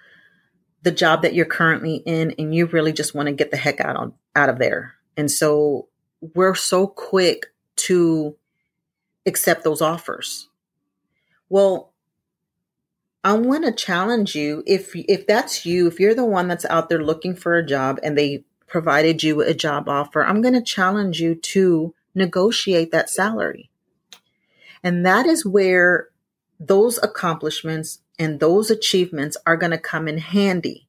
the 0.83 0.91
job 0.91 1.23
that 1.23 1.35
you're 1.35 1.47
currently 1.47 1.97
in 2.07 2.35
and 2.39 2.55
you 2.55 2.67
really 2.67 2.93
just 2.93 3.15
want 3.15 3.27
to 3.27 3.35
get 3.35 3.51
the 3.51 3.57
heck 3.57 3.81
out 3.81 3.97
on 3.97 4.15
out 4.35 4.49
of 4.49 4.59
there. 4.59 4.95
And 5.17 5.31
so 5.31 5.89
we're 6.35 6.55
so 6.55 6.87
quick 6.87 7.47
to 7.77 8.37
accept 9.27 9.65
those 9.65 9.83
offers. 9.83 10.49
Well, 11.49 11.93
I 13.23 13.35
want 13.35 13.65
to 13.65 13.73
challenge 13.73 14.35
you 14.35 14.63
if 14.67 14.93
if 14.95 15.27
that's 15.27 15.67
you, 15.67 15.87
if 15.87 16.01
you're 16.01 16.15
the 16.15 16.25
one 16.25 16.49
that's 16.49 16.65
out 16.67 16.89
there 16.89 17.03
looking 17.03 17.35
for 17.35 17.57
a 17.57 17.67
job 17.67 17.99
and 18.03 18.17
they 18.17 18.45
provided 18.67 19.23
you 19.23 19.43
a 19.43 19.53
job 19.53 19.89
offer, 19.89 20.25
I'm 20.25 20.41
going 20.41 20.55
to 20.55 20.63
challenge 20.63 21.21
you 21.21 21.35
to 21.35 21.95
negotiate 22.15 22.93
that 22.93 23.11
salary. 23.11 23.71
And 24.83 25.05
that 25.05 25.27
is 25.27 25.45
where 25.45 26.09
those 26.59 26.99
accomplishments 27.03 28.01
and 28.21 28.39
those 28.39 28.71
achievements 28.71 29.39
are 29.47 29.57
going 29.57 29.71
to 29.71 29.79
come 29.79 30.07
in 30.07 30.19
handy 30.19 30.87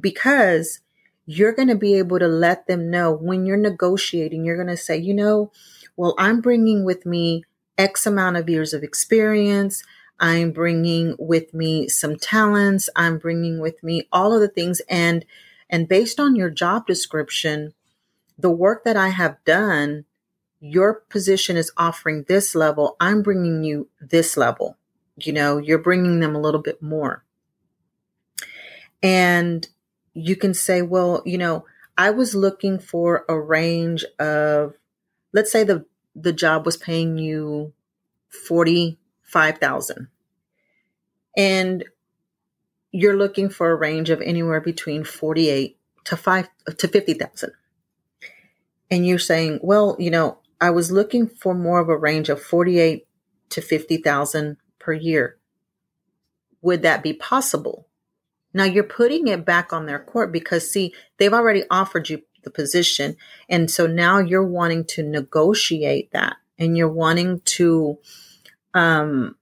because 0.00 0.80
you're 1.26 1.52
going 1.52 1.68
to 1.68 1.74
be 1.74 1.94
able 1.98 2.18
to 2.18 2.26
let 2.26 2.66
them 2.66 2.90
know 2.90 3.12
when 3.12 3.44
you're 3.44 3.58
negotiating, 3.58 4.44
you're 4.46 4.56
going 4.56 4.68
to 4.68 4.76
say, 4.76 4.96
you 4.96 5.12
know, 5.12 5.52
well, 5.94 6.14
I'm 6.18 6.40
bringing 6.40 6.82
with 6.82 7.04
me 7.04 7.44
X 7.76 8.06
amount 8.06 8.38
of 8.38 8.48
years 8.48 8.72
of 8.72 8.82
experience. 8.82 9.84
I'm 10.18 10.52
bringing 10.52 11.16
with 11.18 11.52
me 11.52 11.86
some 11.88 12.16
talents. 12.16 12.88
I'm 12.96 13.18
bringing 13.18 13.60
with 13.60 13.82
me 13.82 14.08
all 14.10 14.32
of 14.32 14.40
the 14.40 14.48
things. 14.48 14.80
And, 14.88 15.26
and 15.68 15.86
based 15.86 16.18
on 16.18 16.34
your 16.34 16.50
job 16.50 16.86
description, 16.86 17.74
the 18.38 18.50
work 18.50 18.84
that 18.84 18.96
I 18.96 19.08
have 19.08 19.36
done, 19.44 20.06
your 20.60 20.94
position 20.94 21.58
is 21.58 21.72
offering 21.76 22.24
this 22.26 22.54
level. 22.54 22.96
I'm 23.00 23.20
bringing 23.20 23.64
you 23.64 23.88
this 24.00 24.38
level 24.38 24.78
you 25.16 25.32
know, 25.32 25.58
you're 25.58 25.78
bringing 25.78 26.20
them 26.20 26.34
a 26.34 26.40
little 26.40 26.60
bit 26.60 26.82
more. 26.82 27.24
And 29.02 29.66
you 30.14 30.36
can 30.36 30.54
say, 30.54 30.82
well, 30.82 31.22
you 31.24 31.38
know, 31.38 31.66
I 31.96 32.10
was 32.10 32.34
looking 32.34 32.78
for 32.78 33.24
a 33.28 33.38
range 33.38 34.04
of, 34.18 34.74
let's 35.32 35.52
say 35.52 35.64
the, 35.64 35.84
the 36.16 36.32
job 36.32 36.64
was 36.64 36.76
paying 36.76 37.18
you 37.18 37.72
45,000 38.28 40.08
and 41.36 41.84
you're 42.92 43.16
looking 43.16 43.48
for 43.48 43.70
a 43.70 43.76
range 43.76 44.10
of 44.10 44.20
anywhere 44.20 44.60
between 44.60 45.04
48 45.04 45.76
to 46.04 46.16
5 46.16 46.48
to 46.78 46.88
50,000. 46.88 47.50
And 48.90 49.06
you're 49.06 49.18
saying, 49.18 49.60
well, 49.62 49.96
you 49.98 50.10
know, 50.10 50.38
I 50.60 50.70
was 50.70 50.92
looking 50.92 51.26
for 51.26 51.54
more 51.54 51.80
of 51.80 51.88
a 51.88 51.96
range 51.96 52.28
of 52.28 52.40
48 52.40 53.06
to 53.50 53.60
50,000 53.60 54.56
per 54.84 54.92
year. 54.92 55.38
Would 56.60 56.82
that 56.82 57.02
be 57.02 57.12
possible? 57.12 57.88
Now 58.52 58.64
you're 58.64 58.84
putting 58.84 59.26
it 59.26 59.44
back 59.44 59.72
on 59.72 59.86
their 59.86 59.98
court 59.98 60.30
because 60.30 60.70
see, 60.70 60.94
they've 61.18 61.32
already 61.32 61.64
offered 61.70 62.08
you 62.08 62.22
the 62.42 62.50
position. 62.50 63.16
And 63.48 63.70
so 63.70 63.86
now 63.86 64.18
you're 64.18 64.46
wanting 64.46 64.84
to 64.84 65.02
negotiate 65.02 66.12
that 66.12 66.36
and 66.58 66.76
you're 66.76 66.88
wanting 66.88 67.40
to, 67.56 67.98
um, 68.74 69.36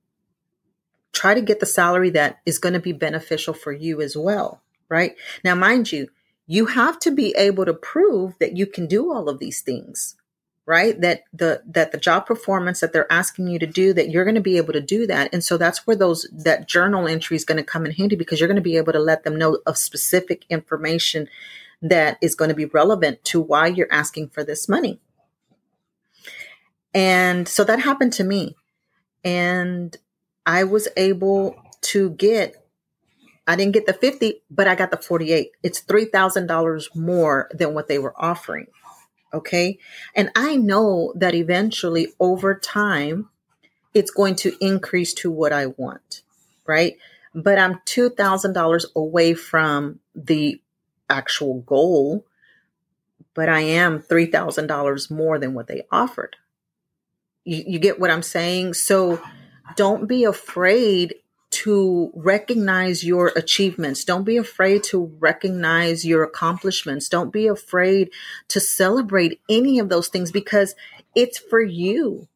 try 1.12 1.34
to 1.34 1.42
get 1.42 1.61
the 1.61 1.66
salary 1.66 2.11
that 2.11 2.40
is 2.46 2.58
going 2.58 2.72
to 2.72 2.80
be 2.80 2.92
beneficial 2.92 3.52
for 3.52 3.72
you 3.72 4.00
as 4.00 4.16
well. 4.16 4.62
Right 4.88 5.14
now, 5.44 5.54
mind 5.54 5.90
you, 5.90 6.08
you 6.46 6.66
have 6.66 6.99
to 7.00 7.11
be 7.11 7.34
able 7.37 7.64
to 7.64 7.75
prove 7.75 8.34
that 8.38 8.56
you 8.56 8.66
can 8.66 8.87
do 8.87 9.12
all 9.12 9.28
of 9.28 9.38
these 9.38 9.61
things 9.61 10.16
right 10.66 11.00
that 11.00 11.25
the 11.33 11.62
that 11.66 11.90
the 11.90 11.99
job 11.99 12.25
performance 12.25 12.81
that 12.81 12.92
they're 12.92 13.12
asking 13.12 13.49
you 13.49 13.59
to 13.59 13.66
do 13.66 13.92
that 13.92 14.11
you're 14.11 14.25
going 14.25 14.37
to 14.37 14.40
be 14.40 14.57
able 14.57 14.73
to 14.73 14.81
do 14.81 15.07
that 15.07 15.28
and 15.33 15.42
so 15.42 15.57
that's 15.57 15.87
where 15.87 15.97
those 15.97 16.26
that 16.33 16.69
journal 16.69 17.09
entry 17.09 17.37
is 17.37 17.45
going 17.45 17.57
to 17.57 17.64
come 17.64 17.85
in 17.85 17.92
handy 17.92 18.14
because 18.14 18.38
you're 18.38 18.49
going 18.49 18.57
to 18.57 18.62
be 18.62 18.76
able 18.76 18.92
to 18.92 18.99
let 19.00 19.25
them 19.25 19.37
know 19.37 19.59
of 19.66 19.76
specific 19.76 20.45
information 20.49 21.28
that 21.81 22.16
is 22.23 22.37
going 22.37 22.49
to 22.49 22.54
be 22.54 22.66
relevant 22.66 23.23
to 23.25 23.40
why 23.40 23.66
you're 23.66 23.92
asking 23.92 24.28
for 24.28 24.45
this 24.45 24.69
money 24.69 25.00
and 26.95 27.49
so 27.49 27.64
that 27.64 27.81
happened 27.81 28.12
to 28.12 28.23
me 28.23 28.54
and 29.25 29.97
i 30.47 30.62
was 30.62 30.87
able 30.97 31.57
to 31.81 32.11
get 32.11 32.57
I 33.45 33.57
didn't 33.57 33.73
get 33.73 33.87
the 33.87 33.92
50, 33.92 34.42
but 34.50 34.69
I 34.69 34.76
got 34.76 34.92
the 34.92 34.97
48. 34.97 35.50
It's 35.64 35.83
$3,000 35.83 36.95
more 36.95 37.50
than 37.52 37.75
what 37.75 37.88
they 37.88 37.99
were 37.99 38.14
offering. 38.16 38.69
Okay. 39.34 39.78
And 40.14 40.30
I 40.36 40.56
know 40.56 41.12
that 41.16 41.34
eventually 41.34 42.12
over 42.20 42.54
time, 42.54 43.28
it's 43.94 44.10
going 44.10 44.36
to 44.36 44.52
increase 44.60 45.14
to 45.14 45.30
what 45.30 45.52
I 45.52 45.66
want. 45.66 46.22
Right. 46.66 46.96
But 47.34 47.58
I'm 47.58 47.76
$2,000 47.86 48.84
away 48.94 49.34
from 49.34 50.00
the 50.14 50.60
actual 51.08 51.60
goal, 51.62 52.26
but 53.34 53.48
I 53.48 53.60
am 53.60 54.00
$3,000 54.00 55.10
more 55.10 55.38
than 55.38 55.54
what 55.54 55.66
they 55.66 55.82
offered. 55.90 56.36
You, 57.44 57.64
you 57.66 57.78
get 57.78 57.98
what 57.98 58.10
I'm 58.10 58.22
saying? 58.22 58.74
So 58.74 59.20
don't 59.76 60.06
be 60.06 60.24
afraid 60.24 61.14
to 61.52 62.11
recognize 62.14 63.04
your 63.04 63.28
achievements. 63.37 64.04
Don't 64.04 64.25
be 64.25 64.37
afraid 64.37 64.82
to 64.85 65.14
recognize 65.18 66.04
your 66.04 66.23
accomplishments. 66.23 67.09
Don't 67.09 67.32
be 67.32 67.47
afraid 67.47 68.11
to 68.49 68.61
celebrate 68.61 69.40
any 69.49 69.78
of 69.78 69.88
those 69.88 70.09
things 70.09 70.32
because 70.32 70.75
it's 71.14 71.38
for 71.38 71.62
you. 71.62 72.28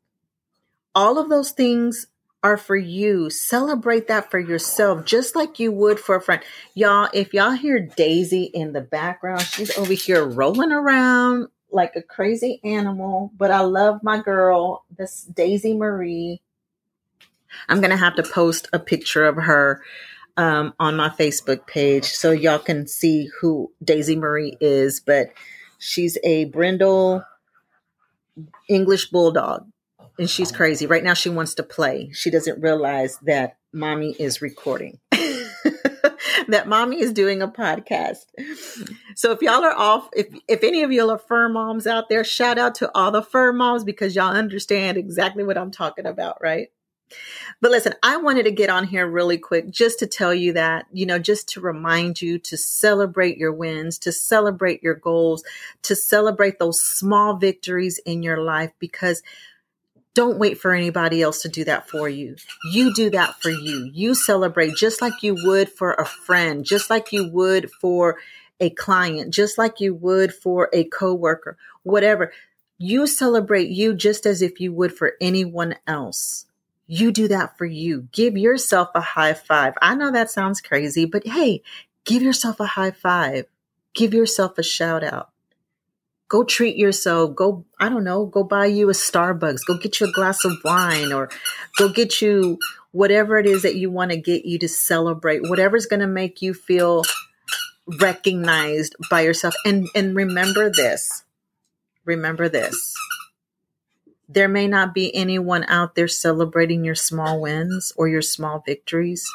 All 0.95 1.19
of 1.19 1.29
those 1.29 1.51
things 1.51 2.07
are 2.43 2.57
for 2.57 2.77
you. 2.77 3.29
Celebrate 3.31 4.09
that 4.09 4.31
for 4.31 4.39
yourself, 4.39 5.05
just 5.05 5.35
like 5.35 5.59
you 5.59 5.73
would 5.73 5.99
for 5.99 6.17
a 6.17 6.21
friend. 6.21 6.43
Y'all, 6.75 7.09
if 7.13 7.35
y'all 7.35 7.53
hear 7.53 7.81
Daisy 7.81 8.45
in 8.45 8.73
the 8.73 8.81
background, 8.81 9.43
she's 9.43 9.77
over 9.77 9.93
here 9.93 10.25
rolling 10.25 10.73
around 10.73 11.49
like 11.73 11.97
a 11.97 12.03
crazy 12.03 12.61
animal. 12.63 13.33
But 13.37 13.51
I 13.51 13.61
love 13.61 14.03
my 14.03 14.23
girl, 14.23 14.85
this 14.97 15.23
Daisy 15.23 15.75
Marie. 15.75 16.41
I'm 17.69 17.81
going 17.81 17.91
to 17.91 17.97
have 17.97 18.17
to 18.17 18.23
post 18.23 18.69
a 18.73 18.79
picture 18.79 19.25
of 19.27 19.37
her 19.37 19.83
um, 20.37 20.75
on 20.79 20.97
my 20.97 21.09
Facebook 21.09 21.67
page 21.67 22.05
so 22.05 22.31
y'all 22.31 22.59
can 22.59 22.87
see 22.87 23.31
who 23.41 23.73
Daisy 23.83 24.17
Marie 24.17 24.57
is. 24.61 25.01
But 25.01 25.33
she's 25.79 26.19
a 26.25 26.47
Brindle 26.47 27.25
English 28.69 29.11
Bulldog 29.11 29.67
and 30.19 30.29
she's 30.29 30.53
crazy. 30.53 30.87
Right 30.87 31.05
now, 31.05 31.15
she 31.15 31.29
wants 31.29 31.55
to 31.55 31.63
play. 31.63 32.11
She 32.13 32.31
doesn't 32.31 32.61
realize 32.61 33.19
that 33.23 33.57
mommy 33.73 34.15
is 34.19 34.41
recording. 34.41 34.99
that 36.49 36.65
mommy 36.67 37.01
is 37.01 37.13
doing 37.13 37.43
a 37.43 37.49
podcast. 37.49 38.27
So 39.15 39.33
if 39.33 39.43
y'all 39.43 39.65
are 39.65 39.75
off, 39.75 40.09
if 40.15 40.27
if 40.49 40.63
any 40.63 40.83
of 40.83 40.93
y'all 40.93 41.11
are 41.11 41.19
fur 41.19 41.49
moms 41.49 41.87
out 41.87 42.09
there, 42.09 42.25
shout 42.25 42.59
out 42.59 42.75
to 42.77 42.91
all 42.95 43.11
the 43.11 43.23
fur 43.23 43.53
moms 43.53 43.85
because 43.85 44.15
y'all 44.15 44.35
understand 44.35 44.97
exactly 44.97 45.45
what 45.45 45.59
I'm 45.59 45.71
talking 45.71 46.07
about, 46.07 46.39
right? 46.43 46.69
But 47.61 47.71
listen, 47.71 47.95
I 48.03 48.17
wanted 48.19 48.45
to 48.45 48.51
get 48.51 48.71
on 48.71 48.85
here 48.85 49.07
really 49.09 49.39
quick 49.39 49.71
just 49.71 50.01
to 50.01 50.07
tell 50.07 50.35
you 50.35 50.53
that, 50.55 50.87
you 50.93 51.07
know, 51.07 51.19
just 51.19 51.49
to 51.51 51.61
remind 51.61 52.21
you 52.21 52.39
to 52.41 52.57
celebrate 52.57 53.39
your 53.39 53.53
wins, 53.53 53.99
to 54.01 54.13
celebrate 54.13 54.83
your 54.83 54.95
goals, 54.95 55.45
to 55.83 55.95
celebrate 55.95 56.59
those 56.59 56.81
small 56.81 57.37
victories 57.37 57.99
in 58.05 58.23
your 58.23 58.39
life 58.39 58.73
because 58.79 59.23
don't 60.15 60.39
wait 60.39 60.59
for 60.59 60.73
anybody 60.73 61.21
else 61.21 61.43
to 61.43 61.49
do 61.49 61.63
that 61.65 61.91
for 61.91 62.09
you. 62.09 62.37
You 62.73 62.95
do 62.95 63.11
that 63.11 63.41
for 63.41 63.51
you. 63.51 63.91
You 63.93 64.15
celebrate 64.15 64.75
just 64.75 65.03
like 65.03 65.23
you 65.23 65.37
would 65.45 65.71
for 65.71 65.93
a 65.93 66.07
friend, 66.07 66.65
just 66.65 66.89
like 66.89 67.13
you 67.13 67.31
would 67.31 67.71
for 67.71 68.17
a 68.59 68.71
client, 68.71 69.33
just 69.33 69.59
like 69.59 69.79
you 69.79 69.95
would 69.95 70.33
for 70.33 70.71
a 70.73 70.85
coworker, 70.85 71.59
whatever. 71.83 72.33
You 72.79 73.07
celebrate 73.07 73.69
you 73.69 73.95
just 73.95 74.25
as 74.25 74.41
if 74.41 74.59
you 74.59 74.73
would 74.73 74.97
for 74.97 75.13
anyone 75.21 75.77
else. 75.87 76.46
You 76.87 77.13
do 77.13 77.29
that 77.29 77.59
for 77.59 77.67
you. 77.67 78.09
Give 78.13 78.37
yourself 78.37 78.91
a 78.95 79.01
high 79.01 79.35
five. 79.35 79.75
I 79.83 79.95
know 79.95 80.13
that 80.13 80.31
sounds 80.31 80.61
crazy, 80.61 81.05
but 81.05 81.27
hey, 81.27 81.63
give 82.05 82.23
yourself 82.23 82.61
a 82.61 82.67
high 82.67 82.93
five. 82.93 83.47
Give 83.95 84.15
yourself 84.15 84.59
a 84.59 84.63
shout 84.63 85.03
out 85.03 85.31
go 86.29 86.45
treat 86.45 86.77
yourself. 86.77 87.35
Go, 87.35 87.65
I 87.79 87.89
don't 87.89 88.05
know, 88.05 88.27
go 88.27 88.43
buy 88.43 88.67
you 88.67 88.89
a 88.91 88.93
Starbucks. 88.93 89.67
Go 89.67 89.79
get 89.79 90.01
you 90.01 90.09
a 90.09 90.13
glass 90.13 90.45
of 90.45 90.53
wine 90.65 91.13
or 91.13 91.31
go 91.79 91.89
get 91.89 92.21
you 92.21 92.59
whatever 92.93 93.39
it 93.39 93.47
is 93.47 93.63
that 93.63 93.77
you 93.77 93.91
want 93.91 94.11
to 94.11 94.17
get 94.17 94.45
you 94.45 94.59
to 94.59 94.69
celebrate, 94.69 95.49
whatever's 95.49 95.87
going 95.87 96.01
to 96.01 96.07
make 96.07 96.41
you 96.41 96.55
feel 96.55 97.05
recognized 98.01 98.97
by 99.11 99.21
yourself. 99.21 99.55
And, 99.65 99.89
and 99.95 100.17
remember 100.17 100.71
this, 100.71 101.25
remember 102.05 102.49
this. 102.49 102.95
There 104.29 104.49
may 104.49 104.69
not 104.69 104.95
be 104.95 105.15
anyone 105.15 105.65
out 105.69 105.95
there 105.95 106.09
celebrating 106.09 106.85
your 106.85 106.95
small 106.97 107.41
wins 107.41 107.93
or 107.97 108.09
your 108.09 108.23
small 108.23 108.63
victories, 108.67 109.27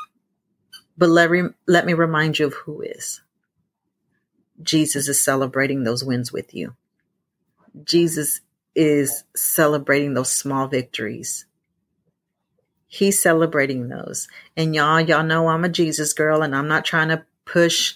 but 0.97 1.09
let, 1.09 1.29
re- 1.29 1.49
let 1.67 1.85
me 1.85 1.93
remind 1.93 2.39
you 2.39 2.47
of 2.47 2.53
who 2.53 2.81
is. 2.81 3.21
Jesus 4.61 5.07
is 5.07 5.21
celebrating 5.21 5.83
those 5.83 6.03
wins 6.03 6.31
with 6.31 6.53
you. 6.53 6.75
Jesus 7.85 8.41
is 8.75 9.23
celebrating 9.35 10.13
those 10.13 10.31
small 10.31 10.67
victories. 10.67 11.45
He's 12.87 13.21
celebrating 13.21 13.89
those. 13.89 14.27
And 14.57 14.75
y'all, 14.75 15.01
y'all 15.01 15.23
know 15.23 15.47
I'm 15.47 15.65
a 15.65 15.69
Jesus 15.69 16.13
girl 16.13 16.43
and 16.43 16.55
I'm 16.55 16.67
not 16.67 16.85
trying 16.85 17.09
to 17.09 17.25
push 17.45 17.95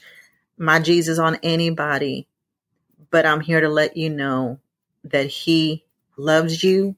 my 0.57 0.79
Jesus 0.79 1.19
on 1.19 1.37
anybody, 1.43 2.27
but 3.11 3.25
I'm 3.25 3.41
here 3.41 3.61
to 3.61 3.69
let 3.69 3.97
you 3.97 4.09
know 4.09 4.59
that 5.03 5.27
he 5.27 5.84
loves 6.17 6.63
you 6.63 6.95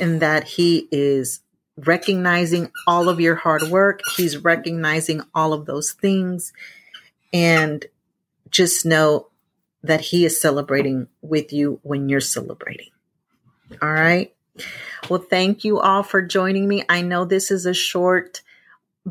and 0.00 0.20
that 0.20 0.44
he 0.44 0.88
is 0.90 1.40
recognizing 1.76 2.70
all 2.86 3.08
of 3.08 3.20
your 3.20 3.36
hard 3.36 3.62
work. 3.64 4.00
He's 4.16 4.36
recognizing 4.36 5.22
all 5.34 5.52
of 5.52 5.66
those 5.66 5.92
things. 5.92 6.52
And 7.32 7.84
just 8.50 8.86
know 8.86 9.28
that 9.82 10.00
he 10.00 10.24
is 10.24 10.40
celebrating 10.40 11.08
with 11.20 11.52
you 11.52 11.80
when 11.82 12.08
you're 12.08 12.20
celebrating. 12.20 12.90
All 13.82 13.92
right. 13.92 14.34
Well, 15.08 15.20
thank 15.20 15.64
you 15.64 15.78
all 15.78 16.02
for 16.02 16.22
joining 16.22 16.66
me. 16.66 16.84
I 16.88 17.02
know 17.02 17.24
this 17.24 17.50
is 17.50 17.66
a 17.66 17.74
short 17.74 18.42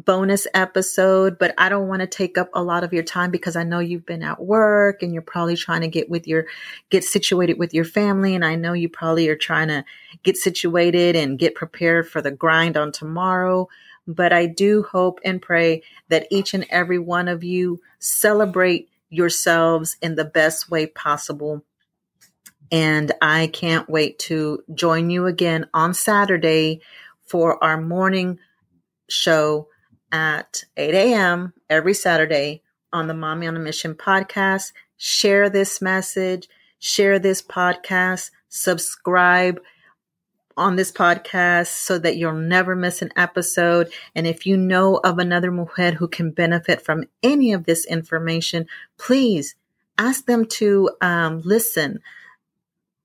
bonus 0.06 0.48
episode, 0.54 1.38
but 1.38 1.54
I 1.58 1.70
don't 1.70 1.88
want 1.88 2.02
to 2.02 2.08
take 2.08 2.38
up 2.38 2.50
a 2.54 2.64
lot 2.64 2.84
of 2.84 2.94
your 2.94 3.04
time 3.04 3.32
because 3.32 3.56
I 3.56 3.64
know 3.64 3.80
you've 3.80 4.06
been 4.06 4.24
at 4.24 4.44
work 4.44 5.02
and 5.02 5.12
you're 5.12 5.22
probably 5.22 5.56
trying 5.56 5.82
to 5.82 5.88
get 5.88 6.10
with 6.10 6.28
your 6.28 6.46
get 6.90 7.04
situated 7.04 7.58
with 7.58 7.74
your 7.74 7.86
family 7.86 8.36
and 8.36 8.46
I 8.46 8.56
know 8.56 8.74
you 8.74 8.90
probably 8.90 9.28
are 9.30 9.36
trying 9.36 9.70
to 9.70 9.84
get 10.24 10.38
situated 10.38 11.16
and 11.16 11.40
get 11.40 11.56
prepared 11.56 12.08
for 12.08 12.22
the 12.22 12.32
grind 12.32 12.78
on 12.78 12.92
tomorrow, 12.92 13.68
but 14.08 14.32
I 14.32 14.46
do 14.46 14.84
hope 14.84 15.20
and 15.26 15.42
pray 15.42 15.84
that 16.10 16.28
each 16.30 16.54
and 16.54 16.66
every 16.70 17.00
one 17.00 17.28
of 17.28 17.44
you 17.44 17.82
celebrate 18.00 18.90
yourselves 19.10 19.98
in 20.02 20.16
the 20.16 20.26
best 20.26 20.70
way 20.70 20.86
possible. 20.86 21.64
And 22.72 23.14
I 23.22 23.48
can't 23.48 23.90
wait 23.90 24.20
to 24.20 24.64
join 24.74 25.10
you 25.10 25.26
again 25.26 25.70
on 25.74 25.94
Saturday 25.94 26.82
for 27.26 27.64
our 27.64 27.80
morning 27.80 28.40
show 29.10 29.70
at 30.18 30.64
8 30.76 30.96
a.m. 30.96 31.54
every 31.70 31.94
Saturday 31.94 32.64
on 32.92 33.06
the 33.06 33.14
MAMI 33.14 33.46
on 33.48 33.56
a 33.56 33.60
Mission 33.60 33.94
podcast. 33.94 34.72
Share 34.98 35.48
this 35.48 35.80
message, 35.80 36.50
share 36.80 37.20
this 37.20 37.44
podcast, 37.44 38.32
subscribe 38.50 39.62
on 40.58 40.76
this 40.76 40.92
podcast 40.92 41.68
so 41.68 42.00
that 42.00 42.18
you'll 42.18 42.34
never 42.34 42.76
miss 42.76 43.04
an 43.04 43.12
episode. 43.16 43.92
And 44.16 44.26
if 44.26 44.48
you 44.48 44.58
know 44.58 44.96
of 44.96 45.20
another 45.20 45.52
mujer 45.52 45.92
who 45.92 46.08
can 46.08 46.32
benefit 46.32 46.82
from 46.82 47.04
any 47.22 47.54
of 47.54 47.66
this 47.66 47.86
information, 47.86 48.66
please 48.98 49.54
ask 50.00 50.26
them 50.26 50.46
to 50.46 50.90
um, 51.00 51.42
listen. 51.46 52.00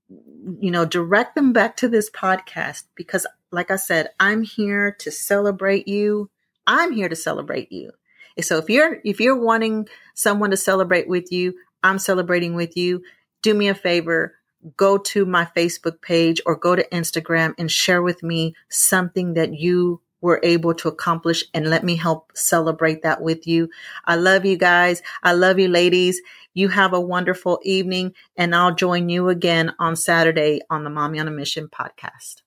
You 0.08 0.70
know, 0.70 0.86
direct 0.86 1.34
them 1.34 1.52
back 1.52 1.76
to 1.78 1.88
this 1.88 2.08
podcast 2.08 2.84
because, 2.94 3.26
like 3.50 3.70
I 3.70 3.76
said, 3.76 4.08
I'm 4.18 4.42
here 4.42 4.96
to 5.00 5.10
celebrate 5.10 5.86
you. 5.86 6.30
I'm 6.66 6.92
here 6.92 7.08
to 7.08 7.16
celebrate 7.16 7.72
you. 7.72 7.92
So 8.40 8.58
if 8.58 8.70
you're 8.70 8.98
if 9.04 9.20
you're 9.20 9.38
wanting 9.38 9.88
someone 10.14 10.50
to 10.50 10.56
celebrate 10.56 11.08
with 11.08 11.30
you, 11.32 11.54
I'm 11.82 11.98
celebrating 11.98 12.54
with 12.54 12.76
you. 12.76 13.02
Do 13.42 13.54
me 13.54 13.68
a 13.68 13.74
favor, 13.74 14.36
go 14.76 14.96
to 14.96 15.24
my 15.24 15.46
Facebook 15.56 16.00
page 16.00 16.40
or 16.46 16.56
go 16.56 16.76
to 16.76 16.88
Instagram 16.90 17.54
and 17.58 17.70
share 17.70 18.02
with 18.02 18.22
me 18.22 18.54
something 18.68 19.34
that 19.34 19.54
you 19.54 20.00
were 20.20 20.40
able 20.44 20.72
to 20.72 20.88
accomplish 20.88 21.44
and 21.52 21.68
let 21.68 21.84
me 21.84 21.96
help 21.96 22.30
celebrate 22.34 23.02
that 23.02 23.20
with 23.20 23.46
you. 23.46 23.68
I 24.06 24.14
love 24.14 24.44
you 24.44 24.56
guys. 24.56 25.02
I 25.22 25.32
love 25.32 25.58
you 25.58 25.68
ladies. 25.68 26.22
You 26.54 26.68
have 26.68 26.92
a 26.92 27.00
wonderful 27.00 27.58
evening 27.64 28.14
and 28.36 28.54
I'll 28.54 28.74
join 28.74 29.08
you 29.08 29.28
again 29.28 29.74
on 29.80 29.96
Saturday 29.96 30.60
on 30.70 30.84
the 30.84 30.90
MAMI 30.90 31.18
on 31.18 31.28
a 31.28 31.32
Mission 31.32 31.68
podcast. 31.68 32.42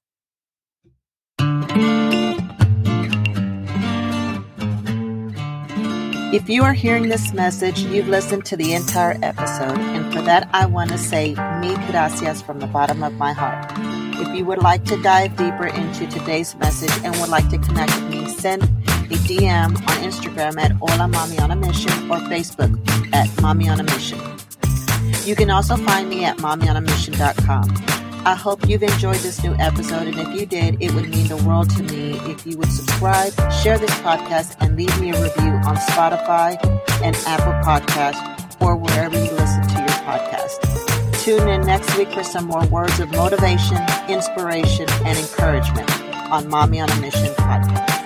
If 6.34 6.50
you 6.50 6.64
are 6.64 6.74
hearing 6.74 7.08
this 7.10 7.34
message, 7.34 7.80
you've 7.82 8.08
listened 8.08 8.46
to 8.46 8.58
the 8.58 8.74
entire 8.74 9.18
episode, 9.22 9.78
and 9.78 10.14
for 10.14 10.22
that, 10.24 10.50
I 10.54 10.66
want 10.66 10.90
to 10.92 10.98
say 10.98 11.36
mil 11.62 11.78
gracias 11.88 12.42
from 12.42 12.60
the 12.60 12.68
bottom 12.68 13.04
of 13.04 13.14
my 13.14 13.32
heart. 13.32 13.72
If 14.20 14.36
you 14.36 14.44
would 14.46 14.58
like 14.58 14.84
to 14.86 15.02
dive 15.02 15.36
deeper 15.38 15.68
into 15.68 16.08
today's 16.08 16.56
message 16.56 16.92
and 17.04 17.16
would 17.22 17.30
like 17.30 17.48
to 17.50 17.58
connect 17.58 17.96
with 17.96 18.10
me, 18.10 18.28
send 18.30 18.64
a 18.64 19.18
DM 19.28 19.76
on 19.76 19.98
Instagram 20.04 20.58
at 20.58 20.72
Hola 20.74 21.08
MAMI 21.08 21.40
on 21.40 21.52
a 21.52 21.56
Mission 21.56 21.92
or 22.10 22.18
Facebook 22.28 22.76
at 23.14 23.30
MAMI 23.42 23.70
on 23.70 23.80
a 23.80 23.84
Mission. 23.84 24.20
You 25.26 25.36
can 25.36 25.50
also 25.50 25.78
find 25.78 26.10
me 26.10 26.26
at 26.26 26.38
mamionamission.com. 26.38 27.95
I 28.26 28.34
hope 28.34 28.68
you've 28.68 28.82
enjoyed 28.82 29.18
this 29.18 29.44
new 29.44 29.54
episode, 29.60 30.08
and 30.08 30.18
if 30.18 30.40
you 30.40 30.48
did, 30.48 30.82
it 30.82 30.92
would 30.96 31.10
mean 31.10 31.28
the 31.28 31.38
world 31.38 31.70
to 31.72 31.84
me 31.84 32.14
if 32.32 32.44
you 32.48 32.58
would 32.58 32.72
subscribe, 32.72 33.34
share 33.52 33.78
this 33.78 33.94
podcast, 34.02 34.56
and 34.62 34.76
leave 34.76 35.00
me 35.00 35.12
a 35.12 35.22
review 35.22 35.52
on 35.52 35.76
Spotify 35.76 36.58
and 37.04 37.16
Apple 37.28 37.54
Podcasts 37.62 38.60
or 38.60 38.76
wherever 38.76 39.16
you 39.16 39.30
listen 39.30 39.62
to 39.68 39.78
your 39.78 39.88
podcast. 40.10 41.24
Tune 41.24 41.48
in 41.48 41.62
next 41.68 41.96
week 41.98 42.12
for 42.12 42.24
some 42.24 42.46
more 42.46 42.66
words 42.66 43.00
of 43.00 43.12
motivation, 43.12 43.78
inspiration, 44.10 44.88
and 45.06 45.20
encouragement 45.20 45.92
on 46.32 46.50
MAMI 46.50 46.80
on 46.82 46.90
a 46.90 46.96
Mission 47.02 47.32
podcast. 47.36 48.05